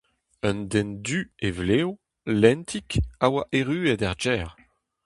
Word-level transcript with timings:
Un 0.47 0.57
den 0.71 0.89
du 1.05 1.19
e 1.47 1.49
vlev, 1.57 1.89
lentik, 2.41 2.89
a 3.25 3.27
oa 3.33 3.43
erruet 3.57 4.01
er 4.07 4.15
gêr. 4.23 4.49